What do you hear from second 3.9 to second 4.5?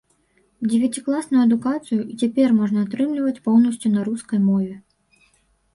на рускай